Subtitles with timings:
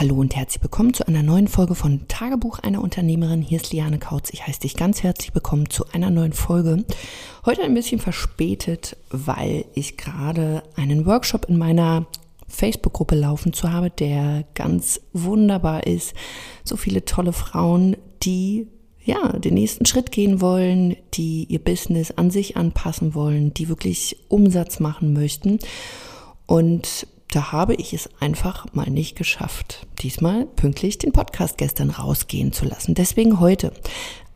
[0.00, 3.42] Hallo und herzlich willkommen zu einer neuen Folge von Tagebuch einer Unternehmerin.
[3.42, 4.30] Hier ist Liane Kautz.
[4.32, 6.86] Ich heiße dich ganz herzlich willkommen zu einer neuen Folge.
[7.44, 12.06] Heute ein bisschen verspätet, weil ich gerade einen Workshop in meiner
[12.48, 16.14] Facebook-Gruppe laufen zu habe, der ganz wunderbar ist.
[16.64, 18.68] So viele tolle Frauen, die
[19.04, 24.16] ja, den nächsten Schritt gehen wollen, die ihr Business an sich anpassen wollen, die wirklich
[24.28, 25.58] Umsatz machen möchten.
[26.46, 32.52] Und da habe ich es einfach mal nicht geschafft, diesmal pünktlich den Podcast gestern rausgehen
[32.52, 32.94] zu lassen.
[32.94, 33.72] Deswegen heute.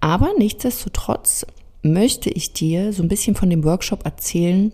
[0.01, 1.47] Aber nichtsdestotrotz
[1.83, 4.73] möchte ich dir so ein bisschen von dem Workshop erzählen,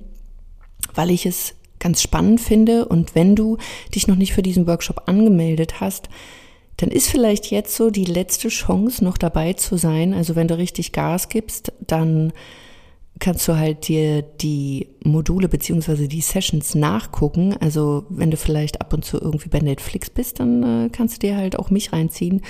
[0.94, 2.86] weil ich es ganz spannend finde.
[2.86, 3.56] Und wenn du
[3.94, 6.08] dich noch nicht für diesen Workshop angemeldet hast,
[6.76, 10.14] dann ist vielleicht jetzt so die letzte Chance, noch dabei zu sein.
[10.14, 12.32] Also wenn du richtig Gas gibst, dann
[13.18, 17.54] kannst du halt dir die Module beziehungsweise die Sessions nachgucken.
[17.60, 21.26] Also wenn du vielleicht ab und zu irgendwie bei Netflix bist, dann äh, kannst du
[21.26, 22.42] dir halt auch mich reinziehen.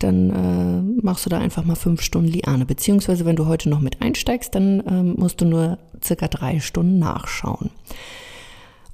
[0.00, 2.66] Dann äh, machst du da einfach mal fünf Stunden Liane.
[2.66, 6.98] Beziehungsweise wenn du heute noch mit einsteigst, dann äh, musst du nur circa drei Stunden
[6.98, 7.70] nachschauen.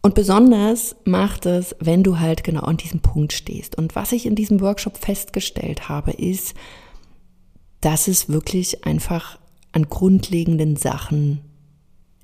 [0.02, 3.78] Und besonders macht es, wenn du halt genau an diesem Punkt stehst.
[3.78, 6.52] Und was ich in diesem Workshop festgestellt habe, ist,
[7.80, 9.38] dass es wirklich einfach
[9.74, 11.40] an grundlegenden Sachen,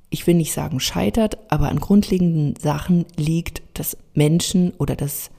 [0.08, 5.30] ich will nicht sagen scheitert, aber an grundlegenden Sachen liegt, dass Menschen oder dass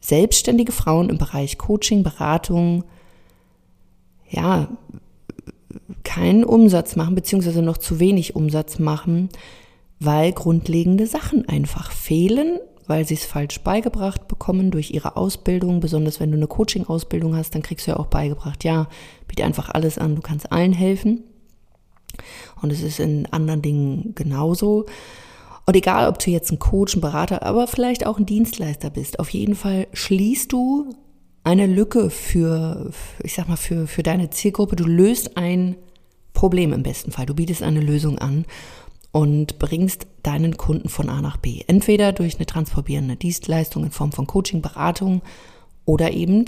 [0.00, 2.84] selbstständige Frauen im Bereich Coaching, Beratung,
[4.30, 4.68] ja,
[6.04, 9.28] keinen Umsatz machen, beziehungsweise noch zu wenig Umsatz machen,
[10.00, 15.80] weil grundlegende Sachen einfach fehlen, weil sie es falsch beigebracht bekommen durch ihre Ausbildung.
[15.80, 18.88] Besonders wenn du eine Coaching-Ausbildung hast, dann kriegst du ja auch beigebracht, ja,
[19.26, 21.24] biete einfach alles an, du kannst allen helfen.
[22.60, 24.86] Und es ist in anderen Dingen genauso.
[25.66, 29.20] Und egal, ob du jetzt ein Coach, ein Berater, aber vielleicht auch ein Dienstleister bist,
[29.20, 30.94] auf jeden Fall schließt du
[31.44, 32.90] eine Lücke für,
[33.22, 34.76] ich sag mal, für, für deine Zielgruppe.
[34.76, 35.76] Du löst ein
[36.32, 37.26] Problem im besten Fall.
[37.26, 38.44] Du bietest eine Lösung an
[39.12, 41.62] und bringst deinen Kunden von A nach B.
[41.66, 45.22] Entweder durch eine transformierende Dienstleistung in Form von Coaching, Beratung
[45.84, 46.44] oder eben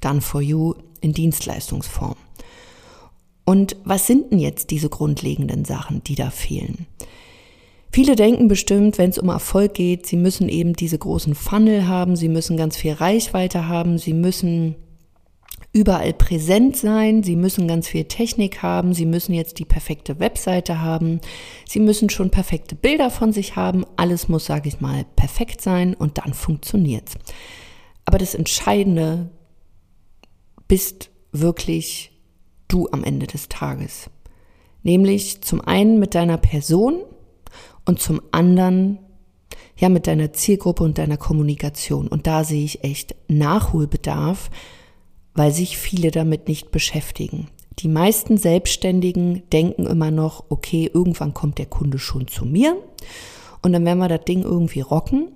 [0.00, 2.16] done for you in Dienstleistungsform.
[3.44, 6.86] Und was sind denn jetzt diese grundlegenden Sachen, die da fehlen?
[7.92, 12.16] Viele denken bestimmt, wenn es um Erfolg geht, sie müssen eben diese großen Funnel haben,
[12.16, 14.74] sie müssen ganz viel Reichweite haben, sie müssen
[15.72, 20.80] überall präsent sein, sie müssen ganz viel Technik haben, sie müssen jetzt die perfekte Webseite
[20.80, 21.20] haben,
[21.68, 25.94] sie müssen schon perfekte Bilder von sich haben, alles muss, sage ich mal, perfekt sein
[25.94, 27.14] und dann funktioniert's.
[28.04, 29.30] Aber das Entscheidende
[30.68, 32.13] bist wirklich
[32.68, 34.10] du am Ende des Tages.
[34.82, 37.02] Nämlich zum einen mit deiner Person
[37.84, 38.98] und zum anderen
[39.76, 42.08] ja mit deiner Zielgruppe und deiner Kommunikation.
[42.08, 44.50] Und da sehe ich echt Nachholbedarf,
[45.34, 47.48] weil sich viele damit nicht beschäftigen.
[47.80, 52.76] Die meisten Selbstständigen denken immer noch, okay, irgendwann kommt der Kunde schon zu mir
[53.62, 55.32] und dann werden wir das Ding irgendwie rocken.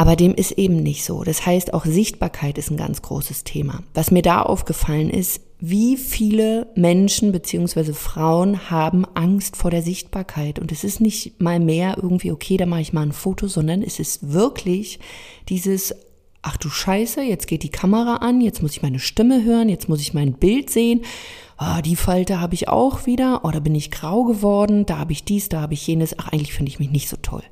[0.00, 1.24] Aber dem ist eben nicht so.
[1.24, 3.82] Das heißt, auch Sichtbarkeit ist ein ganz großes Thema.
[3.92, 10.58] Was mir da aufgefallen ist, wie viele Menschen beziehungsweise Frauen haben Angst vor der Sichtbarkeit.
[10.58, 13.82] Und es ist nicht mal mehr irgendwie, okay, da mache ich mal ein Foto, sondern
[13.82, 15.00] es ist wirklich
[15.50, 15.94] dieses,
[16.40, 19.90] ach du Scheiße, jetzt geht die Kamera an, jetzt muss ich meine Stimme hören, jetzt
[19.90, 21.02] muss ich mein Bild sehen.
[21.58, 25.12] Oh, die Falte habe ich auch wieder, oh, da bin ich grau geworden, da habe
[25.12, 26.18] ich dies, da habe ich jenes.
[26.18, 27.42] Ach, eigentlich finde ich mich nicht so toll.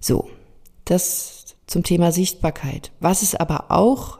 [0.00, 0.26] So,
[0.84, 2.92] das zum Thema Sichtbarkeit.
[3.00, 4.18] Was es aber auch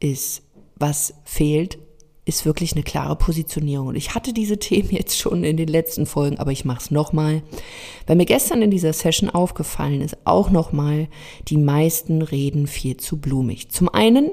[0.00, 0.42] ist,
[0.76, 1.78] was fehlt,
[2.26, 3.88] ist wirklich eine klare Positionierung.
[3.88, 6.90] Und ich hatte diese Themen jetzt schon in den letzten Folgen, aber ich mache es
[6.90, 7.42] nochmal.
[8.06, 11.08] Weil mir gestern in dieser Session aufgefallen ist, auch nochmal,
[11.48, 13.70] die meisten reden viel zu blumig.
[13.70, 14.30] Zum einen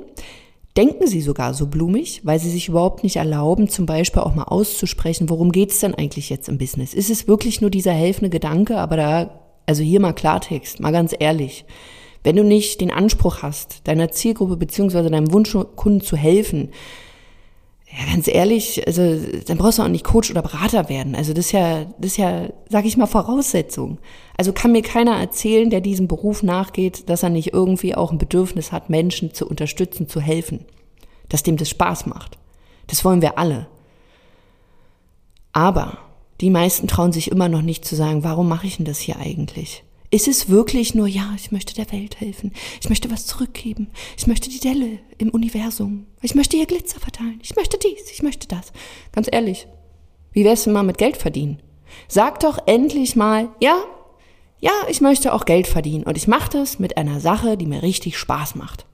[0.75, 4.45] denken sie sogar so blumig, weil sie sich überhaupt nicht erlauben, zum Beispiel auch mal
[4.45, 6.95] auszusprechen, worum geht es denn eigentlich jetzt im Business?
[6.95, 11.15] Ist es wirklich nur dieser helfende Gedanke, aber da, also hier mal Klartext, mal ganz
[11.17, 11.65] ehrlich.
[12.23, 16.69] Wenn du nicht den Anspruch hast, deiner Zielgruppe beziehungsweise deinem Wunschkunden zu helfen,
[17.95, 21.13] ja, ganz ehrlich, also dann brauchst du auch nicht Coach oder Berater werden.
[21.13, 23.99] Also das ist ja, das ist ja, sag ich mal, Voraussetzung.
[24.35, 28.17] Also kann mir keiner erzählen, der diesem Beruf nachgeht, dass er nicht irgendwie auch ein
[28.17, 30.65] Bedürfnis hat, Menschen zu unterstützen, zu helfen.
[31.29, 32.39] Dass dem das Spaß macht.
[32.87, 33.67] Das wollen wir alle.
[35.51, 35.99] Aber
[36.41, 39.17] die meisten trauen sich immer noch nicht zu sagen, warum mache ich denn das hier
[39.17, 39.83] eigentlich?
[40.11, 42.51] Ist es wirklich nur, ja, ich möchte der Welt helfen,
[42.81, 43.87] ich möchte was zurückgeben,
[44.17, 48.21] ich möchte die Delle im Universum, ich möchte ihr Glitzer verteilen, ich möchte dies, ich
[48.21, 48.71] möchte das.
[49.11, 49.67] Ganz ehrlich,
[50.31, 51.61] wie wär's denn mal mit Geld verdienen?
[52.07, 53.77] Sag doch endlich mal, ja,
[54.63, 57.83] Ja, ich möchte auch Geld verdienen und ich mache das mit einer Sache, die mir
[57.83, 58.85] richtig Spaß macht.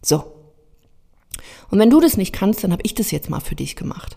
[0.00, 0.24] So.
[1.70, 4.16] Und wenn du das nicht kannst, dann habe ich das jetzt mal für dich gemacht.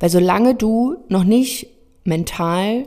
[0.00, 1.66] Weil solange du noch nicht
[2.08, 2.86] mental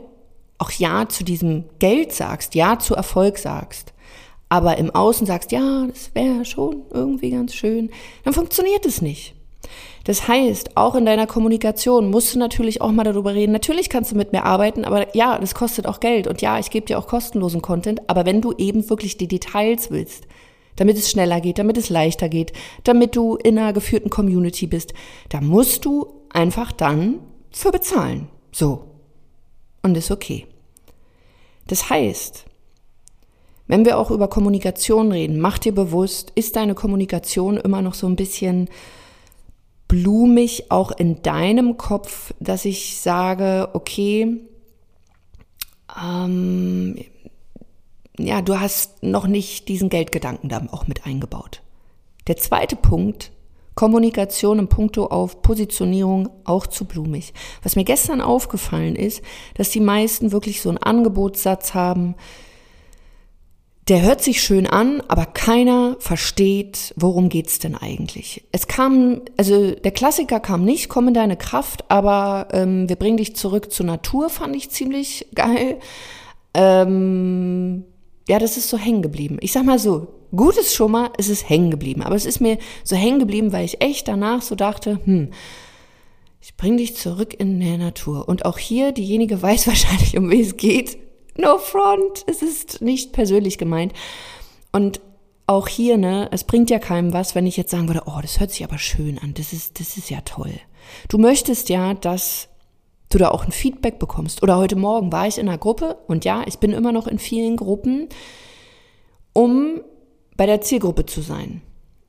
[0.58, 3.92] auch Ja zu diesem Geld sagst, Ja zu Erfolg sagst,
[4.48, 7.90] aber im Außen sagst, ja, das wäre schon irgendwie ganz schön,
[8.24, 9.34] dann funktioniert es nicht.
[10.04, 13.52] Das heißt, auch in deiner Kommunikation musst du natürlich auch mal darüber reden.
[13.52, 16.26] Natürlich kannst du mit mir arbeiten, aber ja, das kostet auch Geld.
[16.26, 18.08] Und ja, ich gebe dir auch kostenlosen Content.
[18.10, 20.26] Aber wenn du eben wirklich die Details willst,
[20.76, 22.52] damit es schneller geht, damit es leichter geht,
[22.82, 24.92] damit du in einer geführten Community bist,
[25.28, 27.20] da musst du einfach dann
[27.52, 28.28] für bezahlen.
[28.50, 28.91] So.
[29.82, 30.46] Und ist okay.
[31.66, 32.44] Das heißt,
[33.66, 38.06] wenn wir auch über Kommunikation reden, mach dir bewusst, ist deine Kommunikation immer noch so
[38.06, 38.68] ein bisschen
[39.88, 44.38] blumig auch in deinem Kopf, dass ich sage, okay,
[46.02, 46.96] ähm,
[48.18, 51.62] ja, du hast noch nicht diesen Geldgedanken da auch mit eingebaut.
[52.26, 53.32] Der zweite Punkt,
[53.74, 57.32] Kommunikation im Punkto auf Positionierung auch zu blumig.
[57.62, 59.22] Was mir gestern aufgefallen ist,
[59.54, 62.14] dass die meisten wirklich so einen Angebotssatz haben,
[63.88, 68.44] der hört sich schön an, aber keiner versteht, worum geht's denn eigentlich.
[68.52, 73.16] Es kam, also der Klassiker kam nicht, komm in deine Kraft, aber ähm, wir bringen
[73.16, 75.80] dich zurück zur Natur, fand ich ziemlich geil.
[76.54, 77.84] Ähm,
[78.28, 79.38] ja, das ist so hängen geblieben.
[79.40, 82.02] Ich sag mal so, gut ist schon mal, es ist hängen geblieben.
[82.02, 85.30] Aber es ist mir so hängen geblieben, weil ich echt danach so dachte, hm,
[86.40, 88.28] ich bring dich zurück in der Natur.
[88.28, 90.98] Und auch hier, diejenige weiß wahrscheinlich, um wen es geht.
[91.36, 93.92] No front, es ist nicht persönlich gemeint.
[94.72, 95.00] Und
[95.46, 98.40] auch hier, ne, es bringt ja keinem was, wenn ich jetzt sagen würde, oh, das
[98.40, 100.52] hört sich aber schön an, das ist, das ist ja toll.
[101.08, 102.48] Du möchtest ja, dass
[103.10, 104.42] du da auch ein Feedback bekommst.
[104.42, 107.18] Oder heute Morgen war ich in einer Gruppe und ja, ich bin immer noch in
[107.18, 108.08] vielen Gruppen,
[109.32, 109.80] um
[110.36, 111.62] bei der Zielgruppe zu sein,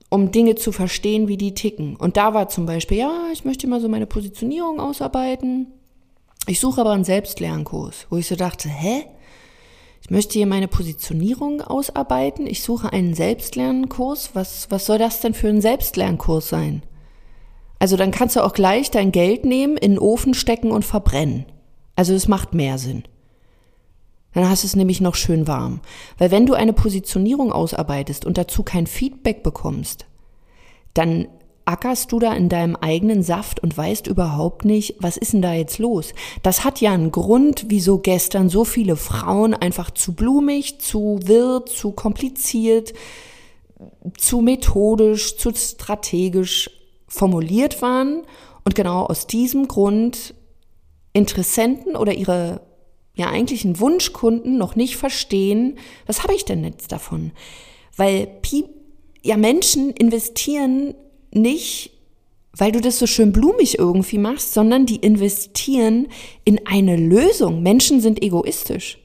[0.10, 1.96] um Dinge zu verstehen, wie die ticken.
[1.96, 5.68] Und da war zum Beispiel, ja, ich möchte mal so meine Positionierung ausarbeiten.
[6.48, 9.06] Ich suche aber einen Selbstlernkurs, wo ich so dachte, hä?
[10.02, 12.46] Ich möchte hier meine Positionierung ausarbeiten.
[12.46, 14.32] Ich suche einen Selbstlernkurs.
[14.34, 16.84] Was, was soll das denn für ein Selbstlernkurs sein?
[17.80, 21.46] Also dann kannst du auch gleich dein Geld nehmen, in den Ofen stecken und verbrennen.
[21.96, 23.04] Also es macht mehr Sinn.
[24.34, 25.80] Dann hast du es nämlich noch schön warm.
[26.18, 30.06] Weil wenn du eine Positionierung ausarbeitest und dazu kein Feedback bekommst,
[30.94, 31.28] dann
[31.66, 35.54] ackerst du da in deinem eigenen Saft und weißt überhaupt nicht, was ist denn da
[35.54, 36.14] jetzt los?
[36.42, 41.66] Das hat ja einen Grund, wieso gestern so viele Frauen einfach zu blumig, zu wirr,
[41.66, 42.94] zu kompliziert,
[44.18, 46.70] zu methodisch, zu strategisch
[47.08, 48.24] formuliert waren
[48.66, 50.34] und genau aus diesem Grund
[51.14, 52.62] Interessenten oder ihre
[53.16, 57.32] ja eigentlichen Wunschkunden noch nicht verstehen, was habe ich denn jetzt davon?
[57.96, 58.28] Weil
[59.22, 60.96] ja Menschen investieren
[61.32, 61.92] nicht,
[62.56, 66.08] weil du das so schön blumig irgendwie machst, sondern die investieren
[66.44, 67.64] in eine Lösung.
[67.64, 69.00] Menschen sind egoistisch.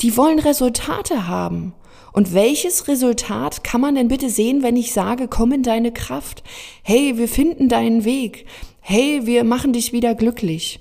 [0.00, 1.74] Die wollen Resultate haben.
[2.12, 6.42] Und welches Resultat kann man denn bitte sehen, wenn ich sage, komm in deine Kraft?
[6.82, 8.46] Hey, wir finden deinen Weg.
[8.80, 10.80] Hey, wir machen dich wieder glücklich.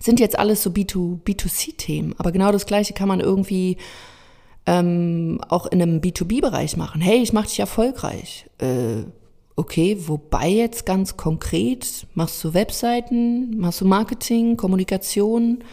[0.00, 3.76] Sind jetzt alles so B2, B2C-Themen, aber genau das Gleiche kann man irgendwie
[4.66, 7.00] ähm, auch in einem B2B-Bereich machen.
[7.00, 8.46] Hey, ich mache dich erfolgreich.
[8.58, 9.04] Äh,
[9.56, 15.64] okay, wobei jetzt ganz konkret, machst du Webseiten, machst du Marketing, Kommunikation?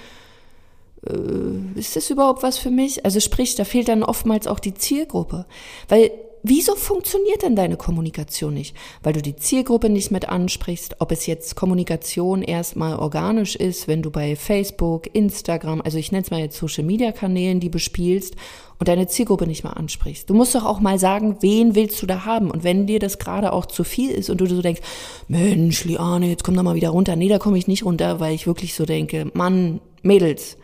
[1.06, 3.06] Äh, ist das überhaupt was für mich?
[3.06, 5.46] Also sprich, da fehlt dann oftmals auch die Zielgruppe.
[5.88, 6.12] Weil
[6.50, 8.74] Wieso funktioniert denn deine Kommunikation nicht?
[9.04, 14.02] Weil du die Zielgruppe nicht mit ansprichst, ob es jetzt Kommunikation erstmal organisch ist, wenn
[14.02, 18.36] du bei Facebook, Instagram, also ich nenne es mal jetzt Social Media Kanälen, die bespielst
[18.80, 20.30] und deine Zielgruppe nicht mal ansprichst.
[20.30, 22.50] Du musst doch auch mal sagen, wen willst du da haben?
[22.50, 24.82] Und wenn dir das gerade auch zu viel ist und du so denkst,
[25.28, 27.18] Mensch, Liane, jetzt komm doch mal wieder runter.
[27.18, 30.58] Nee, da komme ich nicht runter, weil ich wirklich so denke, Mann, Mädels,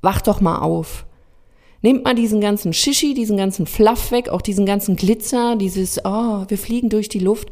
[0.00, 1.04] wach doch mal auf.
[1.80, 6.44] Nehmt mal diesen ganzen Shishi, diesen ganzen Fluff weg, auch diesen ganzen Glitzer, dieses, oh,
[6.48, 7.50] wir fliegen durch die Luft,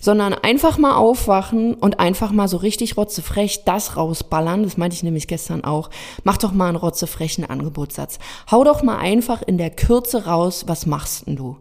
[0.00, 4.64] sondern einfach mal aufwachen und einfach mal so richtig rotzefrech das rausballern.
[4.64, 5.90] Das meinte ich nämlich gestern auch.
[6.24, 8.18] Mach doch mal einen rotzefrechen Angebotssatz.
[8.50, 11.56] Hau doch mal einfach in der Kürze raus, was machst denn du?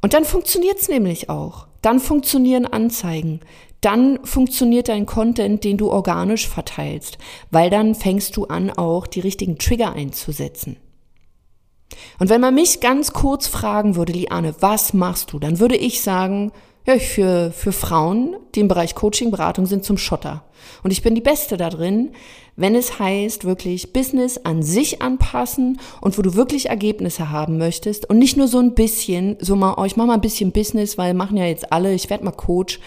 [0.00, 1.66] Und dann funktioniert's nämlich auch.
[1.82, 3.40] Dann funktionieren Anzeigen
[3.80, 7.18] dann funktioniert dein Content, den du organisch verteilst,
[7.50, 10.76] weil dann fängst du an, auch die richtigen Trigger einzusetzen.
[12.18, 15.38] Und wenn man mich ganz kurz fragen würde, Liane, was machst du?
[15.38, 16.52] Dann würde ich sagen,
[16.86, 20.44] ja, für, für Frauen, die im Bereich Coaching, Beratung sind, zum Schotter.
[20.82, 22.10] Und ich bin die Beste da drin,
[22.56, 28.08] wenn es heißt, wirklich Business an sich anpassen und wo du wirklich Ergebnisse haben möchtest
[28.10, 30.98] und nicht nur so ein bisschen, so mal, oh, ich mach mal ein bisschen Business,
[30.98, 32.80] weil machen ja jetzt alle, ich werde mal Coach,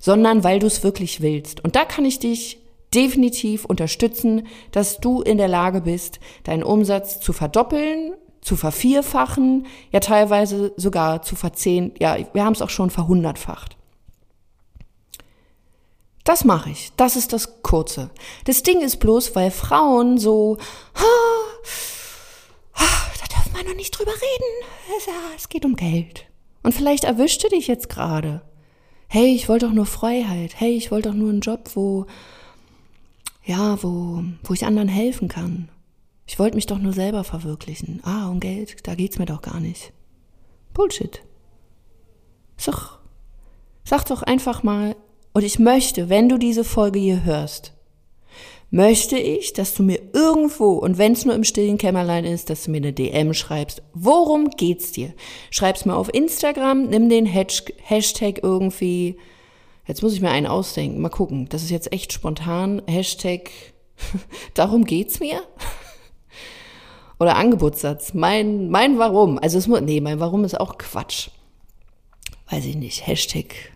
[0.00, 1.62] sondern weil du es wirklich willst.
[1.64, 2.60] Und da kann ich dich
[2.94, 10.00] definitiv unterstützen, dass du in der Lage bist, deinen Umsatz zu verdoppeln, zu vervierfachen, ja
[10.00, 13.76] teilweise sogar zu verzehn, ja, wir haben es auch schon verhundertfacht.
[16.24, 16.92] Das mache ich.
[16.96, 18.10] Das ist das Kurze.
[18.44, 20.58] Das Ding ist bloß, weil Frauen so,
[22.74, 24.68] da dürfen wir noch nicht drüber reden.
[25.36, 26.26] Es geht um Geld.
[26.62, 28.42] Und vielleicht erwischte dich jetzt gerade.
[29.10, 30.60] Hey, ich wollte doch nur Freiheit.
[30.60, 32.06] Hey, ich wollte doch nur einen Job, wo,
[33.44, 35.70] ja, wo, wo ich anderen helfen kann.
[36.26, 38.00] Ich wollte mich doch nur selber verwirklichen.
[38.04, 39.94] Ah, um Geld, da geht's mir doch gar nicht.
[40.74, 41.22] Bullshit.
[42.58, 42.98] Sag,
[43.82, 44.94] sag doch einfach mal,
[45.32, 47.72] und ich möchte, wenn du diese Folge hier hörst,
[48.70, 52.64] möchte ich, dass du mir irgendwo, und wenn es nur im stillen Kämmerlein ist, dass
[52.64, 53.82] du mir eine DM schreibst.
[53.94, 55.14] Worum geht's dir?
[55.50, 59.16] Schreib's mir auf Instagram, nimm den Hashtag irgendwie,
[59.86, 63.50] jetzt muss ich mir einen ausdenken, mal gucken, das ist jetzt echt spontan, Hashtag,
[64.54, 65.42] darum geht's mir?
[67.18, 71.30] Oder Angebotssatz, mein, mein Warum, also es muss, nee, mein Warum ist auch Quatsch.
[72.50, 73.72] Weiß ich nicht, Hashtag,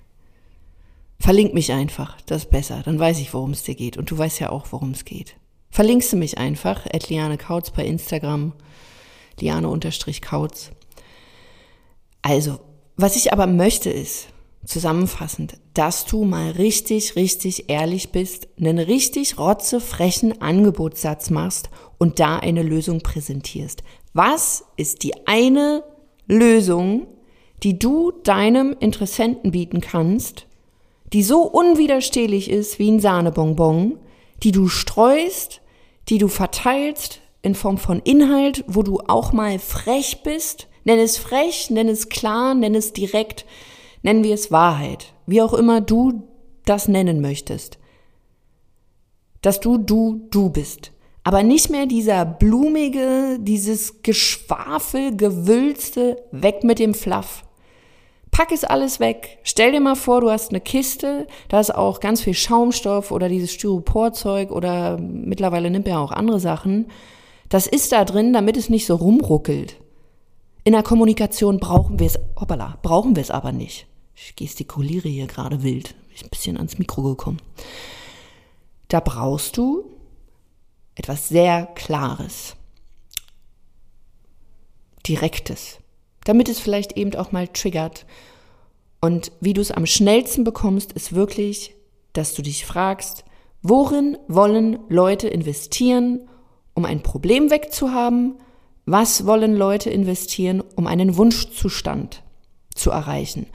[1.23, 2.83] Verlink mich einfach, das ist besser.
[2.85, 3.97] Dann weiß ich, worum es dir geht.
[3.97, 5.37] Und du weißt ja auch, worum es geht.
[5.71, 8.55] Verlinkst du mich einfach, at Liane Kautz bei Instagram,
[9.38, 10.73] Liane-Kautz.
[12.23, 12.59] Also,
[12.97, 14.31] was ich aber möchte ist,
[14.67, 22.38] zusammenfassend, dass du mal richtig, richtig ehrlich bist, einen richtig rotzefrechen Angebotssatz machst und da
[22.38, 23.85] eine Lösung präsentierst.
[24.12, 25.85] Was ist die eine
[26.26, 27.07] Lösung,
[27.62, 30.49] die du deinem Interessenten bieten kannst,
[31.12, 33.99] die so unwiderstehlich ist wie ein Sahnebonbon,
[34.42, 35.61] die du streust,
[36.09, 40.69] die du verteilst in Form von Inhalt, wo du auch mal frech bist.
[40.85, 43.45] Nenn es frech, nenn es klar, nenn es direkt,
[44.02, 45.12] nennen wir es Wahrheit.
[45.26, 46.28] Wie auch immer du
[46.64, 47.78] das nennen möchtest.
[49.42, 50.92] Dass du du du bist.
[51.25, 57.45] Aber nicht mehr dieser blumige, dieses Geschwafel, gewülste, weg mit dem Fluff.
[58.33, 59.39] Pack es alles weg.
[59.43, 63.29] Stell dir mal vor, du hast eine Kiste, da ist auch ganz viel Schaumstoff oder
[63.29, 66.91] dieses Styroporzeug oder mittlerweile nimmt er auch andere Sachen.
[67.51, 69.77] Das ist da drin, damit es nicht so rumruckelt.
[70.65, 73.87] In der Kommunikation brauchen wir es, hoppala, brauchen wir es aber nicht.
[74.17, 75.95] Ich gestikuliere hier gerade wild.
[76.15, 77.43] Ich bin ein bisschen ans Mikro gekommen.
[78.89, 79.85] Da brauchst du
[80.95, 82.57] etwas sehr Klares.
[85.07, 85.82] Direktes
[86.25, 88.07] damit es vielleicht eben auch mal triggert.
[89.00, 91.75] Und wie du es am schnellsten bekommst, ist wirklich,
[92.12, 93.25] dass du dich fragst,
[93.62, 96.29] worin wollen Leute investieren,
[96.75, 98.37] um ein Problem wegzuhaben?
[98.87, 102.23] Was wollen Leute investieren, um einen Wunschzustand
[102.75, 103.47] zu erreichen?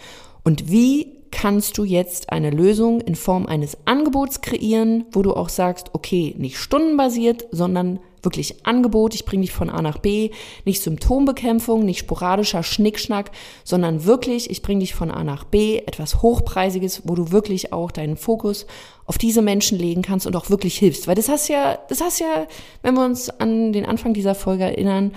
[0.44, 5.50] Und wie kannst du jetzt eine Lösung in Form eines Angebots kreieren, wo du auch
[5.50, 10.32] sagst, okay, nicht stundenbasiert, sondern wirklich Angebot, ich bringe dich von A nach B,
[10.66, 13.32] nicht Symptombekämpfung, nicht sporadischer Schnickschnack,
[13.64, 17.90] sondern wirklich, ich bringe dich von A nach B, etwas Hochpreisiges, wo du wirklich auch
[17.90, 18.68] deinen Fokus
[19.06, 21.08] auf diese Menschen legen kannst und auch wirklich hilfst.
[21.08, 22.48] Weil das hast ja, das hast ja,
[22.82, 25.14] wenn wir uns an den Anfang dieser Folge erinnern,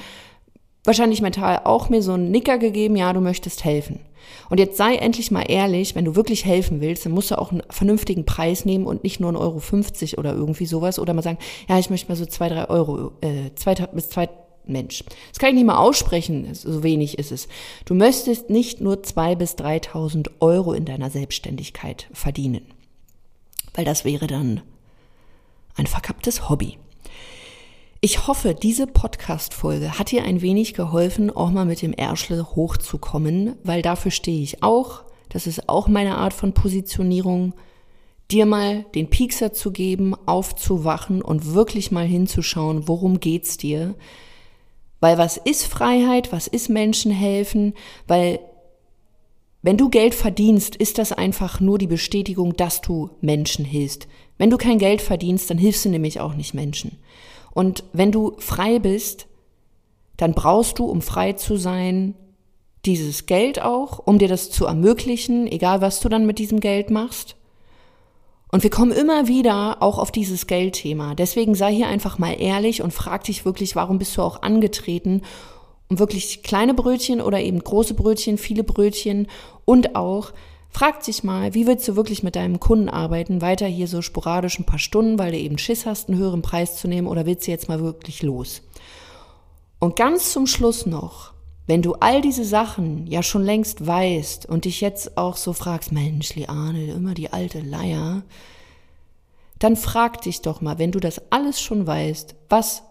[0.85, 4.01] wahrscheinlich mental auch mir so einen Nicker gegeben, ja, du möchtest helfen.
[4.49, 7.53] Und jetzt sei endlich mal ehrlich, wenn du wirklich helfen willst, dann musst du auch
[7.53, 9.39] einen vernünftigen Preis nehmen und nicht nur 1,50
[10.13, 10.99] Euro oder irgendwie sowas.
[10.99, 14.29] Oder mal sagen, ja, ich möchte mal so zwei, drei Euro, äh, zwei bis zwei,
[14.67, 15.05] Mensch.
[15.31, 17.49] Das kann ich nicht mal aussprechen, so wenig ist es.
[17.85, 22.67] Du möchtest nicht nur zwei bis 3.000 Euro in deiner Selbstständigkeit verdienen.
[23.75, 24.63] Weil das wäre dann
[25.77, 26.79] ein verkapptes Hobby.
[28.03, 33.57] Ich hoffe, diese Podcast-Folge hat dir ein wenig geholfen, auch mal mit dem Ärschle hochzukommen,
[33.63, 35.03] weil dafür stehe ich auch.
[35.29, 37.53] Das ist auch meine Art von Positionierung,
[38.31, 43.95] dir mal den Piekser zu geben, aufzuwachen und wirklich mal hinzuschauen, worum geht's dir?
[45.01, 46.33] Weil was ist Freiheit?
[46.33, 47.75] Was ist Menschen helfen?
[48.07, 48.41] Weil
[49.61, 54.09] wenn du Geld verdienst, ist das einfach nur die Bestätigung, dass du Menschen hilfst.
[54.39, 56.97] Wenn du kein Geld verdienst, dann hilfst du nämlich auch nicht Menschen.
[57.53, 59.27] Und wenn du frei bist,
[60.17, 62.15] dann brauchst du, um frei zu sein,
[62.85, 66.91] dieses Geld auch, um dir das zu ermöglichen, egal was du dann mit diesem Geld
[66.91, 67.37] machst.
[68.53, 71.15] Und wir kommen immer wieder auch auf dieses Geldthema.
[71.15, 75.23] Deswegen sei hier einfach mal ehrlich und frag dich wirklich, warum bist du auch angetreten,
[75.89, 79.29] um wirklich kleine Brötchen oder eben große Brötchen, viele Brötchen
[79.65, 80.33] und auch,
[80.71, 83.43] Frag dich mal, wie willst du wirklich mit deinem Kunden arbeiten?
[83.43, 86.77] Weiter hier so sporadisch ein paar Stunden, weil du eben Schiss hast, einen höheren Preis
[86.77, 88.63] zu nehmen oder willst du jetzt mal wirklich los?
[89.81, 91.33] Und ganz zum Schluss noch,
[91.67, 95.93] wenn du all diese Sachen ja schon längst weißt und dich jetzt auch so fragst,
[95.93, 98.23] Mensch, Liane, immer die alte Leier,
[99.59, 102.83] dann frag dich doch mal, wenn du das alles schon weißt, was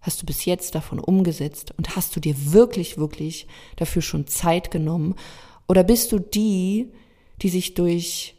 [0.00, 4.70] hast du bis jetzt davon umgesetzt und hast du dir wirklich, wirklich dafür schon Zeit
[4.70, 5.14] genommen?
[5.66, 6.92] Oder bist du die,
[7.42, 8.34] die sich durch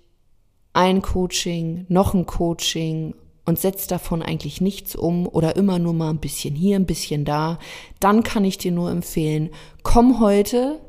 [0.74, 6.10] ein Coaching, noch ein Coaching und setzt davon eigentlich nichts um oder immer nur mal
[6.10, 7.60] ein bisschen hier, ein bisschen da,
[8.00, 9.52] dann kann ich dir nur empfehlen,
[9.84, 10.82] komm heute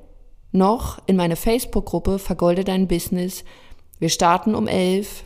[0.53, 3.45] noch in meine Facebook-Gruppe Vergolde dein Business.
[3.99, 5.25] Wir starten um elf,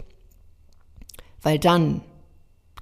[1.40, 2.02] weil dann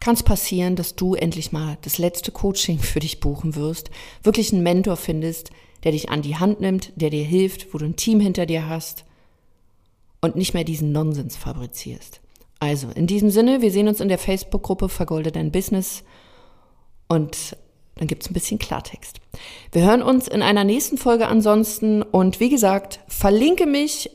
[0.00, 3.90] kann es passieren, dass du endlich mal das letzte Coaching für dich buchen wirst,
[4.22, 5.50] wirklich einen Mentor findest,
[5.84, 8.68] der dich an die Hand nimmt, der dir hilft, wo du ein Team hinter dir
[8.68, 9.04] hast
[10.20, 12.20] und nicht mehr diesen Nonsens fabrizierst.
[12.60, 16.02] Also, in diesem Sinne, wir sehen uns in der Facebook-Gruppe Vergolde dein Business
[17.08, 17.56] und
[17.94, 19.20] dann gibt's ein bisschen Klartext.
[19.72, 24.10] Wir hören uns in einer nächsten Folge ansonsten und wie gesagt, verlinke mich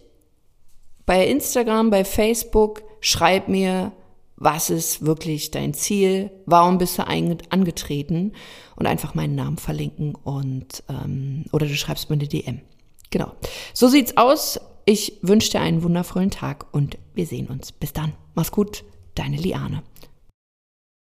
[1.06, 3.92] bei Instagram, bei Facebook, schreib mir,
[4.38, 8.34] was ist wirklich dein Ziel, warum bist du angetreten
[8.76, 12.62] und einfach meinen Namen verlinken und ähm, oder du schreibst mir eine DM.
[13.10, 13.34] Genau.
[13.74, 14.60] So sieht's aus.
[14.86, 17.72] Ich wünsche dir einen wundervollen Tag und wir sehen uns.
[17.72, 18.14] Bis dann.
[18.36, 18.84] Mach's gut,
[19.16, 19.84] deine Liane.